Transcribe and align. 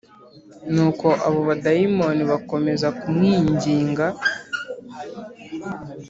Nuko 0.73 1.07
abo 1.27 1.39
badayimoni 1.47 2.21
bakomeza 2.31 2.87
kumwinginga 2.99 4.07